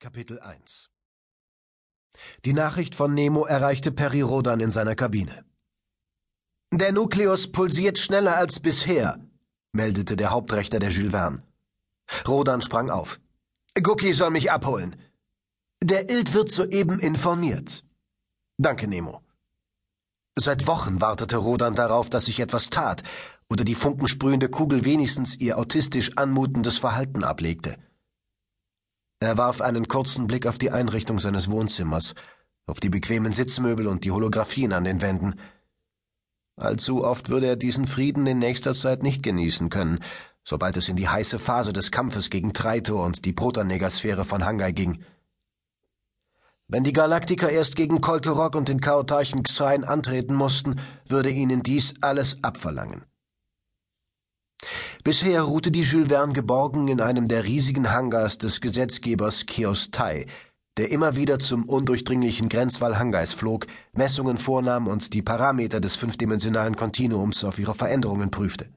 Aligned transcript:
Kapitel 0.00 0.38
1 0.38 0.90
Die 2.44 2.52
Nachricht 2.52 2.94
von 2.94 3.14
Nemo 3.14 3.46
erreichte 3.46 3.90
Perry 3.90 4.20
Rodan 4.20 4.60
in 4.60 4.70
seiner 4.70 4.94
Kabine. 4.94 5.44
Der 6.72 6.92
Nukleus 6.92 7.50
pulsiert 7.50 7.98
schneller 7.98 8.36
als 8.36 8.60
bisher, 8.60 9.18
meldete 9.72 10.14
der 10.14 10.30
Hauptrechter 10.30 10.78
der 10.78 10.90
Jules 10.90 11.10
Verne. 11.10 11.42
Rodan 12.28 12.62
sprang 12.62 12.90
auf. 12.90 13.18
Gucki 13.82 14.12
soll 14.12 14.30
mich 14.30 14.52
abholen. 14.52 14.94
Der 15.82 16.08
Ild 16.08 16.32
wird 16.32 16.52
soeben 16.52 17.00
informiert. 17.00 17.84
Danke, 18.56 18.86
Nemo. 18.86 19.24
Seit 20.36 20.68
Wochen 20.68 21.00
wartete 21.00 21.38
Rodan 21.38 21.74
darauf, 21.74 22.08
dass 22.08 22.26
sich 22.26 22.38
etwas 22.38 22.70
tat 22.70 23.02
oder 23.50 23.64
die 23.64 23.74
funkensprühende 23.74 24.48
Kugel 24.48 24.84
wenigstens 24.84 25.34
ihr 25.34 25.58
autistisch 25.58 26.16
anmutendes 26.16 26.78
Verhalten 26.78 27.24
ablegte. 27.24 27.76
Er 29.20 29.36
warf 29.36 29.60
einen 29.60 29.88
kurzen 29.88 30.28
Blick 30.28 30.46
auf 30.46 30.58
die 30.58 30.70
Einrichtung 30.70 31.18
seines 31.18 31.50
Wohnzimmers, 31.50 32.14
auf 32.66 32.78
die 32.78 32.88
bequemen 32.88 33.32
Sitzmöbel 33.32 33.88
und 33.88 34.04
die 34.04 34.12
Holographien 34.12 34.72
an 34.72 34.84
den 34.84 35.00
Wänden. 35.00 35.34
Allzu 36.56 37.04
oft 37.04 37.28
würde 37.28 37.46
er 37.46 37.56
diesen 37.56 37.86
Frieden 37.86 38.26
in 38.26 38.38
nächster 38.38 38.74
Zeit 38.74 39.02
nicht 39.02 39.22
genießen 39.22 39.70
können, 39.70 40.00
sobald 40.44 40.76
es 40.76 40.88
in 40.88 40.96
die 40.96 41.08
heiße 41.08 41.38
Phase 41.38 41.72
des 41.72 41.90
Kampfes 41.90 42.30
gegen 42.30 42.52
Traito 42.52 43.04
und 43.04 43.24
die 43.24 43.32
Protonegasphäre 43.32 44.24
von 44.24 44.44
Hangai 44.44 44.72
ging. 44.72 45.02
Wenn 46.68 46.84
die 46.84 46.92
Galaktiker 46.92 47.50
erst 47.50 47.76
gegen 47.76 48.00
Koltorok 48.00 48.54
und 48.54 48.68
den 48.68 48.80
Chaotarchen 48.80 49.42
Xain 49.42 49.84
antreten 49.84 50.34
mussten, 50.34 50.76
würde 51.06 51.30
ihnen 51.30 51.62
dies 51.62 51.94
alles 52.02 52.44
abverlangen. 52.44 53.04
Bisher 55.08 55.40
ruhte 55.40 55.70
die 55.70 55.80
Jules 55.80 56.10
Verne 56.10 56.34
geborgen 56.34 56.86
in 56.88 57.00
einem 57.00 57.28
der 57.28 57.44
riesigen 57.44 57.92
Hangars 57.92 58.36
des 58.36 58.60
Gesetzgebers 58.60 59.46
Kios 59.46 59.90
Tai, 59.90 60.26
der 60.76 60.90
immer 60.90 61.16
wieder 61.16 61.38
zum 61.38 61.64
undurchdringlichen 61.64 62.50
Grenzwall 62.50 62.98
Hangais 62.98 63.32
flog, 63.32 63.66
Messungen 63.94 64.36
vornahm 64.36 64.86
und 64.86 65.14
die 65.14 65.22
Parameter 65.22 65.80
des 65.80 65.96
fünfdimensionalen 65.96 66.76
Kontinuums 66.76 67.42
auf 67.42 67.58
ihre 67.58 67.74
Veränderungen 67.74 68.30
prüfte. 68.30 68.68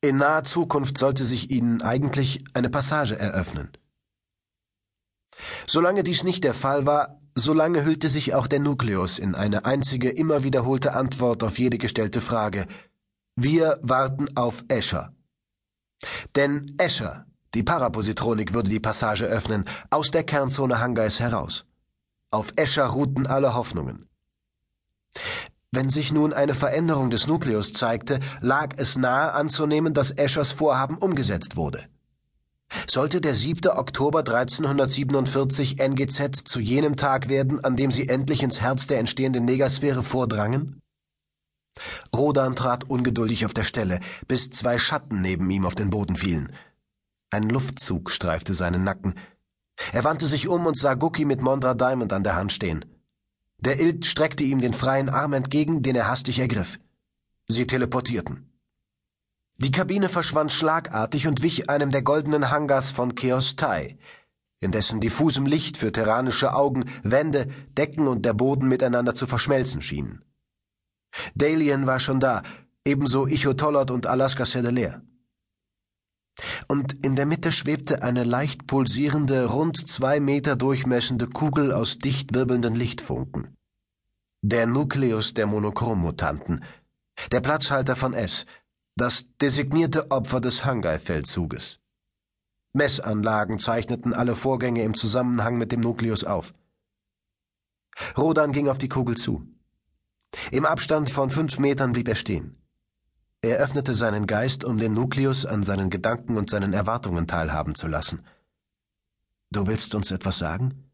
In 0.00 0.18
naher 0.18 0.44
Zukunft 0.44 0.96
sollte 0.96 1.24
sich 1.24 1.50
ihnen 1.50 1.82
eigentlich 1.82 2.44
eine 2.54 2.70
Passage 2.70 3.18
eröffnen. 3.18 3.72
Solange 5.66 6.04
dies 6.04 6.22
nicht 6.22 6.44
der 6.44 6.54
Fall 6.54 6.86
war, 6.86 7.20
solange 7.34 7.84
hüllte 7.84 8.08
sich 8.08 8.32
auch 8.32 8.46
der 8.46 8.60
Nukleus 8.60 9.18
in 9.18 9.34
eine 9.34 9.64
einzige 9.64 10.08
immer 10.08 10.44
wiederholte 10.44 10.92
Antwort 10.92 11.42
auf 11.42 11.58
jede 11.58 11.78
gestellte 11.78 12.20
Frage– 12.20 12.66
wir 13.40 13.78
warten 13.82 14.26
auf 14.36 14.64
Escher. 14.66 15.12
Denn 16.34 16.74
Escher, 16.76 17.24
die 17.54 17.62
Parapositronik, 17.62 18.52
würde 18.52 18.68
die 18.68 18.80
Passage 18.80 19.26
öffnen, 19.26 19.64
aus 19.90 20.10
der 20.10 20.24
Kernzone 20.24 20.80
Hangais 20.80 21.20
heraus. 21.20 21.64
Auf 22.32 22.52
Escher 22.56 22.86
ruhten 22.86 23.28
alle 23.28 23.54
Hoffnungen. 23.54 24.08
Wenn 25.70 25.88
sich 25.88 26.12
nun 26.12 26.32
eine 26.32 26.54
Veränderung 26.54 27.10
des 27.10 27.28
Nukleus 27.28 27.74
zeigte, 27.74 28.18
lag 28.40 28.74
es 28.76 28.98
nahe 28.98 29.32
anzunehmen, 29.32 29.94
dass 29.94 30.10
Eschers 30.10 30.50
Vorhaben 30.50 30.98
umgesetzt 30.98 31.54
wurde. 31.54 31.86
Sollte 32.88 33.20
der 33.20 33.34
7. 33.34 33.70
Oktober 33.70 34.20
1347 34.20 35.78
NGZ 35.78 36.42
zu 36.44 36.58
jenem 36.58 36.96
Tag 36.96 37.28
werden, 37.28 37.62
an 37.64 37.76
dem 37.76 37.92
sie 37.92 38.08
endlich 38.08 38.42
ins 38.42 38.60
Herz 38.60 38.88
der 38.88 38.98
entstehenden 38.98 39.44
Negasphäre 39.44 40.02
vordrangen? 40.02 40.80
Rodan 42.14 42.56
trat 42.56 42.84
ungeduldig 42.84 43.46
auf 43.46 43.54
der 43.54 43.64
Stelle, 43.64 44.00
bis 44.26 44.50
zwei 44.50 44.78
Schatten 44.78 45.20
neben 45.20 45.50
ihm 45.50 45.66
auf 45.66 45.74
den 45.74 45.90
Boden 45.90 46.16
fielen. 46.16 46.52
Ein 47.30 47.48
Luftzug 47.48 48.10
streifte 48.10 48.54
seinen 48.54 48.84
Nacken. 48.84 49.14
Er 49.92 50.04
wandte 50.04 50.26
sich 50.26 50.48
um 50.48 50.66
und 50.66 50.76
sah 50.76 50.94
Guki 50.94 51.24
mit 51.24 51.42
Mondra 51.42 51.74
Diamond 51.74 52.12
an 52.12 52.24
der 52.24 52.36
Hand 52.36 52.52
stehen. 52.52 52.84
Der 53.60 53.80
Ilt 53.80 54.06
streckte 54.06 54.44
ihm 54.44 54.60
den 54.60 54.72
freien 54.72 55.08
Arm 55.08 55.32
entgegen, 55.32 55.82
den 55.82 55.96
er 55.96 56.08
hastig 56.08 56.38
ergriff. 56.38 56.78
Sie 57.48 57.66
teleportierten. 57.66 58.48
Die 59.56 59.72
Kabine 59.72 60.08
verschwand 60.08 60.52
schlagartig 60.52 61.26
und 61.26 61.42
wich 61.42 61.68
einem 61.68 61.90
der 61.90 62.02
goldenen 62.02 62.50
Hangars 62.50 62.92
von 62.92 63.16
Chaos 63.16 63.56
Tai, 63.56 63.98
in 64.60 64.70
dessen 64.70 65.00
diffusem 65.00 65.46
Licht 65.46 65.76
für 65.76 65.90
terranische 65.90 66.54
Augen 66.54 66.84
Wände, 67.02 67.48
Decken 67.76 68.06
und 68.06 68.24
der 68.24 68.34
Boden 68.34 68.68
miteinander 68.68 69.16
zu 69.16 69.26
verschmelzen 69.26 69.82
schienen. 69.82 70.22
Dalian 71.34 71.86
war 71.86 72.00
schon 72.00 72.20
da, 72.20 72.42
ebenso 72.84 73.26
Ichotolot 73.26 73.90
und 73.90 74.06
Alaska 74.06 74.44
Sedelair. 74.44 75.02
Und 76.68 77.04
in 77.04 77.16
der 77.16 77.26
Mitte 77.26 77.50
schwebte 77.50 78.02
eine 78.02 78.24
leicht 78.24 78.66
pulsierende, 78.66 79.46
rund 79.46 79.88
zwei 79.88 80.20
Meter 80.20 80.56
durchmessende 80.56 81.26
Kugel 81.26 81.72
aus 81.72 81.98
dicht 81.98 82.34
wirbelnden 82.34 82.74
Lichtfunken. 82.74 83.56
Der 84.42 84.66
Nukleus 84.66 85.34
der 85.34 85.46
Monochrom-Mutanten, 85.46 86.62
der 87.32 87.40
Platzhalter 87.40 87.96
von 87.96 88.14
S, 88.14 88.46
das 88.96 89.26
designierte 89.40 90.10
Opfer 90.10 90.40
des 90.40 90.64
Hangai-Feldzuges. 90.64 91.80
Messanlagen 92.72 93.58
zeichneten 93.58 94.14
alle 94.14 94.36
Vorgänge 94.36 94.84
im 94.84 94.94
Zusammenhang 94.94 95.58
mit 95.58 95.72
dem 95.72 95.80
Nukleus 95.80 96.24
auf. 96.24 96.54
Rodan 98.16 98.52
ging 98.52 98.68
auf 98.68 98.78
die 98.78 98.88
Kugel 98.88 99.16
zu. 99.16 99.46
Im 100.50 100.66
Abstand 100.66 101.10
von 101.10 101.30
fünf 101.30 101.58
Metern 101.58 101.92
blieb 101.92 102.08
er 102.08 102.14
stehen. 102.14 102.56
Er 103.40 103.58
öffnete 103.58 103.94
seinen 103.94 104.26
Geist, 104.26 104.64
um 104.64 104.78
den 104.78 104.92
Nukleus 104.94 105.46
an 105.46 105.62
seinen 105.62 105.90
Gedanken 105.90 106.36
und 106.36 106.50
seinen 106.50 106.72
Erwartungen 106.72 107.26
teilhaben 107.26 107.74
zu 107.74 107.86
lassen. 107.86 108.24
Du 109.50 109.66
willst 109.66 109.94
uns 109.94 110.10
etwas 110.10 110.38
sagen? 110.38 110.90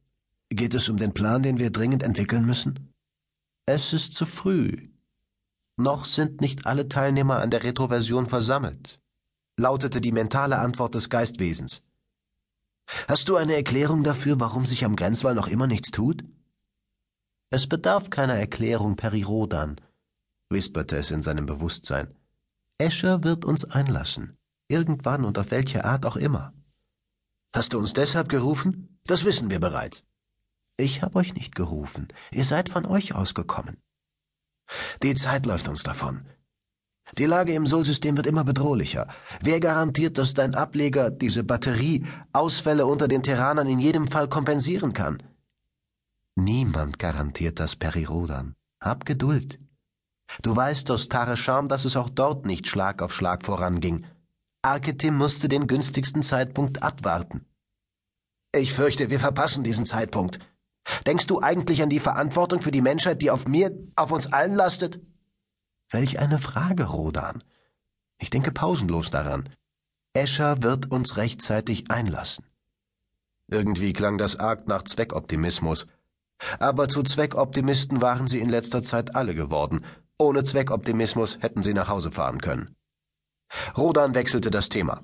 Geht 0.51 0.75
es 0.75 0.89
um 0.89 0.97
den 0.97 1.15
Plan, 1.15 1.43
den 1.43 1.59
wir 1.59 1.71
dringend 1.71 2.03
entwickeln 2.03 2.45
müssen? 2.45 2.93
Es 3.67 3.93
ist 3.93 4.15
zu 4.15 4.27
früh. 4.27 4.91
Noch 5.77 6.05
sind 6.05 6.41
nicht 6.41 6.67
alle 6.67 6.89
Teilnehmer 6.89 7.41
an 7.41 7.51
der 7.51 7.65
Retroversion 7.65 8.29
versammelt, 8.29 9.01
lautete 9.57 10.01
die 10.01 10.13
mentale 10.13 10.59
Antwort 10.59 10.95
des 10.95 11.09
Geistwesens. 11.09 11.83
Hast 13.09 13.29
du 13.29 13.37
eine 13.37 13.55
Erklärung 13.55 14.05
dafür, 14.05 14.39
warum 14.39 14.67
sich 14.67 14.85
am 14.85 14.95
Grenzwall 14.95 15.35
noch 15.35 15.49
immer 15.49 15.67
nichts 15.67 15.91
tut? 15.91 16.23
Es 17.55 17.69
bedarf 17.69 18.11
keiner 18.11 18.35
Erklärung, 18.35 18.97
Perirodan, 18.97 19.81
wisperte 20.51 20.97
es 20.97 21.13
in 21.13 21.23
seinem 21.23 21.47
Bewusstsein. 21.47 22.13
Escher 22.79 23.23
wird 23.23 23.45
uns 23.45 23.65
einlassen, 23.65 24.37
irgendwann 24.67 25.25
und 25.25 25.39
auf 25.39 25.53
welche 25.53 25.85
Art 25.85 26.05
auch 26.05 26.17
immer. 26.17 26.53
Hast 27.55 27.73
du 27.73 27.79
uns 27.79 27.93
deshalb 27.93 28.29
gerufen? 28.29 28.99
Das 29.07 29.25
wissen 29.25 29.51
wir 29.51 29.61
bereits. 29.61 30.03
Ich 30.77 31.03
habe 31.03 31.15
euch 31.15 31.35
nicht 31.35 31.55
gerufen, 31.55 32.09
ihr 32.33 32.43
seid 32.43 32.71
von 32.71 32.87
euch 32.87 33.15
ausgekommen. 33.15 33.77
Die 35.05 35.15
Zeit 35.15 35.47
läuft 35.47 35.69
uns 35.69 35.85
davon. 35.85 36.27
Die 37.17 37.27
Lage 37.27 37.55
im 37.55 37.69
Sol-System 37.69 38.17
wird 38.17 38.27
immer 38.27 38.43
bedrohlicher. 38.43 39.07
Wer 39.41 39.61
garantiert, 39.61 40.19
dass 40.19 40.35
dein 40.35 40.57
Ableger, 40.57 41.13
diese 41.13 41.45
Batterie, 41.45 42.05
Ausfälle 42.33 42.87
unter 42.87 43.07
den 43.07 43.23
Terranern 43.23 43.69
in 43.69 43.79
jedem 43.79 44.09
Fall 44.09 44.29
kompensieren 44.29 44.93
kann? 44.93 45.23
Niemand 46.37 46.99
garantiert 46.99 47.61
das 47.61 47.77
Perirodan. 47.77 48.55
Hab 48.81 49.05
Geduld. 49.05 49.59
Du 50.43 50.57
weißt 50.57 50.91
aus 50.91 51.09
Taresham, 51.09 51.69
dass 51.69 51.85
es 51.85 51.97
auch 51.97 52.11
dort 52.11 52.45
nicht 52.45 52.67
Schlag 52.67 53.03
auf 53.03 53.15
Schlag 53.15 53.45
voranging. 53.45 54.05
Arketim 54.63 55.17
musste 55.17 55.49
den 55.49 55.67
günstigsten 55.67 56.23
Zeitpunkt 56.23 56.83
abwarten. 56.83 57.47
Ich 58.55 58.73
fürchte, 58.73 59.11
wir 59.11 59.21
verpassen 59.21 59.63
diesen 59.63 59.87
Zeitpunkt. 59.87 60.39
Denkst 61.07 61.27
du 61.27 61.41
eigentlich 61.41 61.83
an 61.83 61.91
die 61.91 62.01
Verantwortung 62.01 62.61
für 62.61 62.71
die 62.71 62.81
Menschheit, 62.81 63.23
die 63.23 63.31
auf 63.31 63.47
mir, 63.47 63.71
auf 63.97 64.11
uns 64.11 64.33
allen 64.33 64.55
lastet? 64.55 65.01
Welch 65.91 66.19
eine 66.19 66.39
Frage, 66.39 66.85
Rodan. 66.85 67.43
Ich 68.19 68.31
denke 68.31 68.53
pausenlos 68.53 69.11
daran. 69.11 69.49
Escher 70.15 70.63
wird 70.63 70.91
uns 70.91 71.17
rechtzeitig 71.17 71.91
einlassen. 71.91 72.47
Irgendwie 73.49 73.93
klang 73.93 74.19
das 74.19 74.37
arg 74.37 74.67
nach 74.67 74.83
Zweckoptimismus. 74.83 75.87
Aber 76.59 76.89
zu 76.89 77.03
Zweckoptimisten 77.03 78.01
waren 78.01 78.27
sie 78.27 78.41
in 78.41 78.49
letzter 78.49 78.83
Zeit 78.83 79.15
alle 79.15 79.35
geworden. 79.35 79.85
Ohne 80.19 80.45
Zweckoptimismus 80.45 81.39
hätten 81.41 81.63
sie 81.63 81.75
nach 81.75 81.89
Hause 81.89 82.11
fahren 82.11 82.41
können. 82.41 82.75
Rodan 83.77 84.15
wechselte 84.15 84.51
das 84.51 84.69
Thema. 84.69 85.03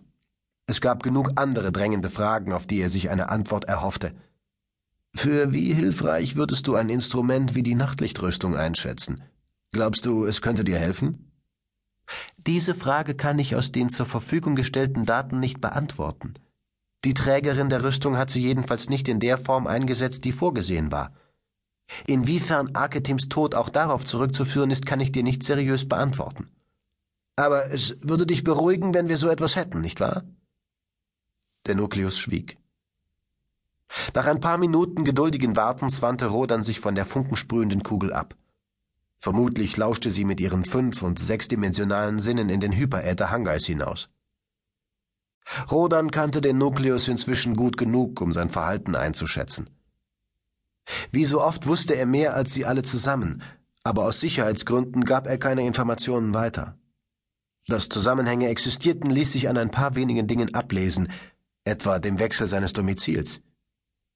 Es 0.66 0.80
gab 0.80 1.02
genug 1.02 1.32
andere 1.36 1.72
drängende 1.72 2.10
Fragen, 2.10 2.52
auf 2.52 2.66
die 2.66 2.80
er 2.80 2.90
sich 2.90 3.10
eine 3.10 3.28
Antwort 3.28 3.64
erhoffte. 3.64 4.12
Für 5.14 5.52
wie 5.52 5.74
hilfreich 5.74 6.36
würdest 6.36 6.66
du 6.66 6.76
ein 6.76 6.88
Instrument 6.88 7.54
wie 7.54 7.64
die 7.64 7.74
Nachtlichtrüstung 7.74 8.56
einschätzen? 8.56 9.22
Glaubst 9.72 10.06
du, 10.06 10.24
es 10.24 10.40
könnte 10.40 10.64
dir 10.64 10.78
helfen? 10.78 11.32
Diese 12.38 12.74
Frage 12.74 13.14
kann 13.14 13.38
ich 13.38 13.56
aus 13.56 13.72
den 13.72 13.88
zur 13.88 14.06
Verfügung 14.06 14.56
gestellten 14.56 15.04
Daten 15.04 15.40
nicht 15.40 15.60
beantworten. 15.60 16.34
Die 17.04 17.14
Trägerin 17.14 17.70
der 17.70 17.82
Rüstung 17.82 18.18
hat 18.18 18.30
sie 18.30 18.42
jedenfalls 18.42 18.90
nicht 18.90 19.08
in 19.08 19.20
der 19.20 19.38
Form 19.38 19.66
eingesetzt, 19.66 20.24
die 20.24 20.32
vorgesehen 20.32 20.92
war. 20.92 21.12
Inwiefern 22.06 22.74
Arketims 22.74 23.28
Tod 23.28 23.54
auch 23.54 23.68
darauf 23.68 24.04
zurückzuführen 24.04 24.70
ist, 24.70 24.86
kann 24.86 25.00
ich 25.00 25.12
dir 25.12 25.22
nicht 25.22 25.42
seriös 25.42 25.88
beantworten. 25.88 26.48
Aber 27.36 27.70
es 27.72 27.96
würde 28.00 28.26
dich 28.26 28.44
beruhigen, 28.44 28.92
wenn 28.92 29.08
wir 29.08 29.16
so 29.16 29.28
etwas 29.28 29.56
hätten, 29.56 29.80
nicht 29.80 29.98
wahr? 30.00 30.24
Der 31.66 31.74
Nukleus 31.74 32.18
schwieg. 32.18 32.58
Nach 34.14 34.26
ein 34.26 34.40
paar 34.40 34.58
Minuten 34.58 35.04
geduldigen 35.04 35.56
Wartens 35.56 36.02
wandte 36.02 36.26
Rodan 36.26 36.62
sich 36.62 36.80
von 36.80 36.94
der 36.94 37.06
funkensprühenden 37.06 37.82
Kugel 37.82 38.12
ab. 38.12 38.36
Vermutlich 39.18 39.76
lauschte 39.76 40.10
sie 40.10 40.24
mit 40.24 40.40
ihren 40.40 40.64
fünf- 40.64 41.02
und 41.02 41.18
sechsdimensionalen 41.18 42.18
Sinnen 42.18 42.48
in 42.50 42.60
den 42.60 42.72
Hyperäther 42.72 43.30
Hangais 43.30 43.66
hinaus. 43.66 44.08
Rodan 45.70 46.10
kannte 46.10 46.40
den 46.40 46.58
Nukleus 46.58 47.08
inzwischen 47.08 47.54
gut 47.56 47.76
genug, 47.76 48.20
um 48.20 48.32
sein 48.32 48.48
Verhalten 48.48 48.94
einzuschätzen. 48.94 49.70
Wie 51.12 51.24
so 51.24 51.42
oft 51.42 51.66
wusste 51.66 51.94
er 51.94 52.06
mehr 52.06 52.34
als 52.34 52.52
sie 52.52 52.64
alle 52.64 52.82
zusammen, 52.82 53.42
aber 53.82 54.04
aus 54.04 54.20
Sicherheitsgründen 54.20 55.04
gab 55.04 55.26
er 55.26 55.38
keine 55.38 55.66
Informationen 55.66 56.34
weiter. 56.34 56.76
Dass 57.66 57.88
Zusammenhänge 57.88 58.48
existierten, 58.48 59.10
ließ 59.10 59.32
sich 59.32 59.48
an 59.48 59.56
ein 59.56 59.70
paar 59.70 59.94
wenigen 59.94 60.26
Dingen 60.26 60.54
ablesen, 60.54 61.08
etwa 61.64 61.98
dem 61.98 62.18
Wechsel 62.18 62.46
seines 62.46 62.72
Domizils. 62.72 63.42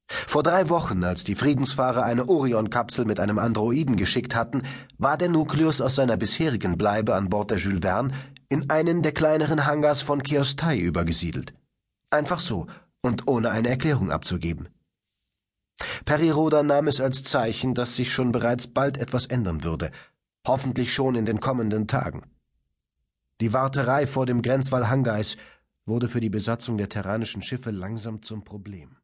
Vor 0.06 0.42
drei 0.42 0.68
Wochen, 0.68 1.02
als 1.02 1.24
die 1.24 1.34
Friedensfahrer 1.34 2.02
eine 2.02 2.28
Orion-Kapsel 2.28 3.06
mit 3.06 3.20
einem 3.20 3.38
Androiden 3.38 3.96
geschickt 3.96 4.34
hatten, 4.34 4.62
war 4.98 5.16
der 5.16 5.30
Nukleus 5.30 5.80
aus 5.80 5.94
seiner 5.94 6.16
bisherigen 6.16 6.76
Bleibe 6.76 7.14
an 7.14 7.30
Bord 7.30 7.50
der 7.50 7.58
Jules 7.58 7.80
Verne 7.80 8.12
in 8.54 8.70
einen 8.70 9.02
der 9.02 9.10
kleineren 9.10 9.66
Hangars 9.66 10.02
von 10.02 10.22
Kiostai 10.22 10.78
übergesiedelt. 10.78 11.54
Einfach 12.10 12.38
so 12.38 12.68
und 13.02 13.26
ohne 13.26 13.50
eine 13.50 13.68
Erklärung 13.68 14.12
abzugeben. 14.12 14.68
Periroda 16.04 16.62
nahm 16.62 16.86
es 16.86 17.00
als 17.00 17.24
Zeichen, 17.24 17.74
dass 17.74 17.96
sich 17.96 18.12
schon 18.12 18.30
bereits 18.30 18.68
bald 18.68 18.96
etwas 18.96 19.26
ändern 19.26 19.64
würde, 19.64 19.90
hoffentlich 20.46 20.94
schon 20.94 21.16
in 21.16 21.26
den 21.26 21.40
kommenden 21.40 21.88
Tagen. 21.88 22.22
Die 23.40 23.52
Warterei 23.52 24.06
vor 24.06 24.24
dem 24.24 24.40
Grenzwall 24.40 24.88
Hangais 24.88 25.36
wurde 25.84 26.08
für 26.08 26.20
die 26.20 26.30
Besatzung 26.30 26.78
der 26.78 26.88
terranischen 26.88 27.42
Schiffe 27.42 27.72
langsam 27.72 28.22
zum 28.22 28.44
Problem. 28.44 28.96